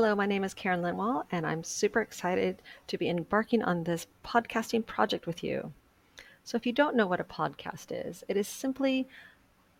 [0.00, 4.06] Hello, my name is Karen Linwall, and I'm super excited to be embarking on this
[4.24, 5.72] podcasting project with you.
[6.44, 9.08] So, if you don't know what a podcast is, it is simply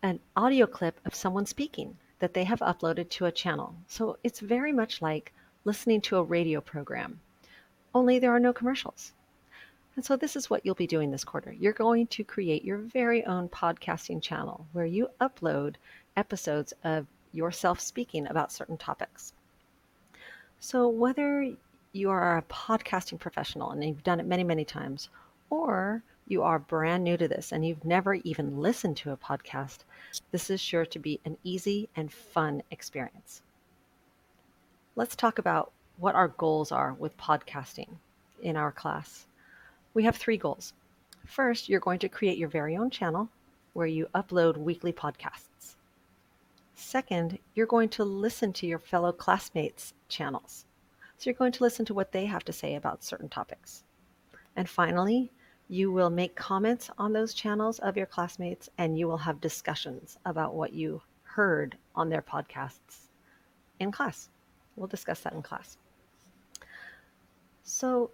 [0.02, 3.76] an audio clip of someone speaking that they have uploaded to a channel.
[3.86, 5.32] So, it's very much like
[5.64, 7.20] listening to a radio program,
[7.94, 9.12] only there are no commercials.
[9.94, 11.52] And so, this is what you'll be doing this quarter.
[11.52, 15.76] You're going to create your very own podcasting channel where you upload
[16.16, 19.32] episodes of yourself speaking about certain topics.
[20.60, 21.54] So, whether
[21.92, 25.08] you are a podcasting professional and you've done it many, many times,
[25.50, 29.78] or you are brand new to this and you've never even listened to a podcast,
[30.32, 33.40] this is sure to be an easy and fun experience.
[34.96, 37.90] Let's talk about what our goals are with podcasting
[38.42, 39.26] in our class.
[39.94, 40.72] We have three goals.
[41.24, 43.28] First, you're going to create your very own channel
[43.74, 45.76] where you upload weekly podcasts.
[46.80, 50.64] Second, you're going to listen to your fellow classmates' channels.
[51.16, 53.82] So you're going to listen to what they have to say about certain topics.
[54.54, 55.32] And finally,
[55.68, 60.18] you will make comments on those channels of your classmates and you will have discussions
[60.24, 63.08] about what you heard on their podcasts
[63.80, 64.30] in class.
[64.76, 65.78] We'll discuss that in class.
[67.64, 68.12] So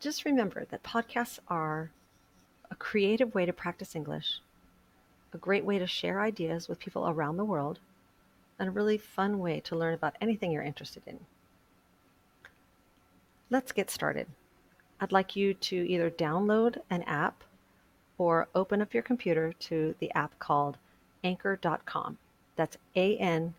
[0.00, 1.90] just remember that podcasts are
[2.70, 4.40] a creative way to practice English
[5.32, 7.78] a great way to share ideas with people around the world,
[8.58, 11.20] and a really fun way to learn about anything you're interested in.
[13.50, 14.26] Let's get started.
[15.00, 17.44] I'd like you to either download an app
[18.18, 20.78] or open up your computer to the app called
[21.24, 22.18] anchor.com.
[22.56, 23.54] That's A N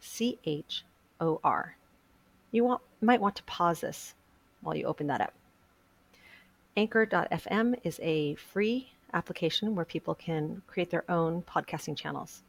[0.00, 0.84] C H
[1.20, 1.76] O R.
[2.50, 4.14] You want, might want to pause this
[4.62, 5.34] while you open that up.
[6.76, 12.42] Anchor.fm is a free application where people can create their own podcasting channels.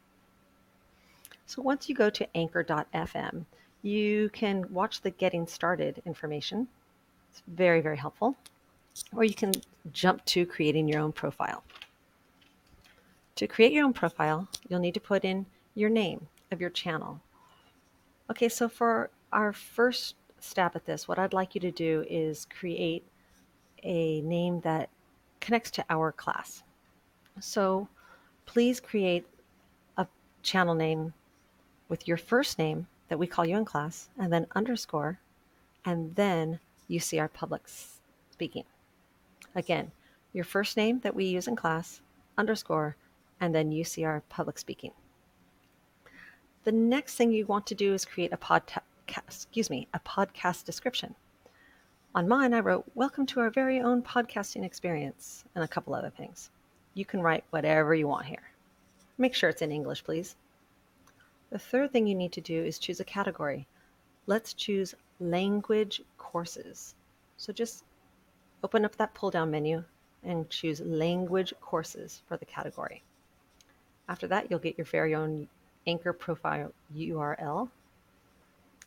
[1.46, 3.46] So once you go to anchor.fm,
[3.82, 6.68] you can watch the getting started information.
[7.30, 8.36] It's very, very helpful.
[9.14, 9.52] Or you can
[9.92, 11.64] jump to creating your own profile.
[13.36, 17.20] To create your own profile, you'll need to put in your name of your channel.
[18.30, 22.46] Okay, so for our first stab at this, what I'd like you to do is
[22.46, 23.06] create
[23.82, 24.90] a name that
[25.40, 26.62] connects to our class.
[27.40, 27.88] So
[28.46, 29.26] please create
[29.96, 30.06] a
[30.42, 31.12] channel name
[31.88, 35.18] with your first name that we call you in class, and then underscore,
[35.84, 36.60] and then
[36.90, 37.62] UCR public
[38.30, 38.64] speaking.
[39.54, 39.90] Again,
[40.34, 42.00] your first name that we use in class,
[42.36, 42.96] underscore,
[43.40, 44.92] and then UCR public speaking.
[46.64, 48.82] The next thing you want to do is create a podcast,
[49.16, 51.14] excuse me, a podcast description.
[52.14, 56.08] On mine, I wrote, Welcome to our very own podcasting experience, and a couple other
[56.08, 56.48] things.
[56.94, 58.50] You can write whatever you want here.
[59.18, 60.34] Make sure it's in English, please.
[61.50, 63.66] The third thing you need to do is choose a category.
[64.26, 66.94] Let's choose language courses.
[67.36, 67.84] So just
[68.64, 69.84] open up that pull down menu
[70.24, 73.02] and choose language courses for the category.
[74.08, 75.46] After that, you'll get your very own
[75.86, 77.68] Anchor profile URL.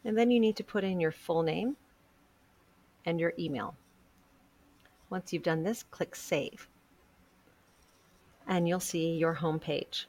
[0.03, 1.77] And then you need to put in your full name
[3.05, 3.75] and your email.
[5.09, 6.67] Once you've done this, click Save.
[8.47, 10.07] And you'll see your home page.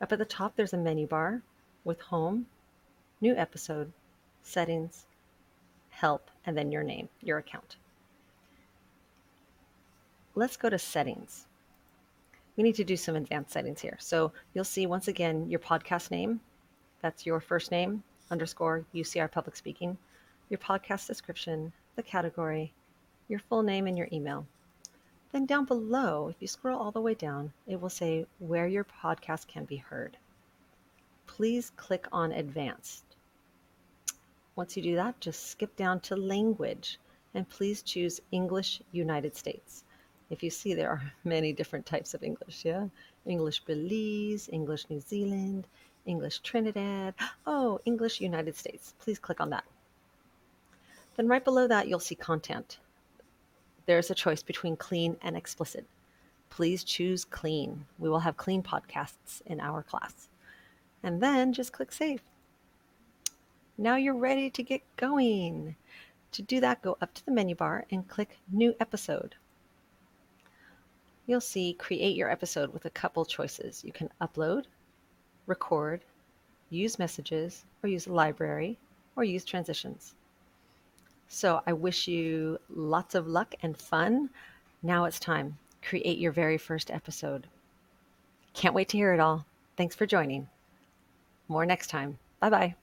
[0.00, 1.42] Up at the top, there's a menu bar
[1.84, 2.46] with Home,
[3.20, 3.92] New Episode,
[4.42, 5.06] Settings,
[5.90, 7.76] Help, and then your name, your account.
[10.34, 11.46] Let's go to Settings.
[12.56, 13.96] We need to do some advanced settings here.
[14.00, 16.40] So you'll see once again your podcast name.
[17.00, 19.96] That's your first name, underscore UCR Public Speaking
[20.48, 22.72] your podcast description, the category,
[23.28, 24.46] your full name, and your email.
[25.32, 28.84] Then down below, if you scroll all the way down, it will say where your
[28.84, 30.18] podcast can be heard.
[31.26, 33.04] Please click on Advanced.
[34.54, 36.98] Once you do that, just skip down to Language
[37.32, 39.84] and please choose English United States.
[40.28, 42.88] If you see, there are many different types of English, yeah?
[43.24, 45.66] English Belize, English New Zealand,
[46.04, 47.14] English Trinidad,
[47.46, 48.94] oh, English United States.
[48.98, 49.64] Please click on that.
[51.16, 52.78] Then right below that, you'll see content.
[53.86, 55.86] There's a choice between clean and explicit.
[56.50, 57.84] Please choose clean.
[57.98, 60.28] We will have clean podcasts in our class.
[61.02, 62.22] And then just click save.
[63.76, 65.76] Now you're ready to get going.
[66.32, 69.34] To do that, go up to the menu bar and click New Episode.
[71.26, 73.82] You'll see Create Your Episode with a couple choices.
[73.84, 74.64] You can upload,
[75.46, 76.04] record,
[76.70, 78.78] use messages, or use a library,
[79.16, 80.14] or use transitions.
[81.32, 84.28] So I wish you lots of luck and fun.
[84.82, 85.56] Now it's time.
[85.82, 87.46] Create your very first episode.
[88.52, 89.46] Can't wait to hear it all.
[89.74, 90.48] Thanks for joining.
[91.48, 92.18] More next time.
[92.38, 92.81] Bye bye.